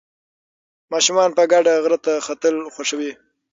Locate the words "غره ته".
1.83-2.13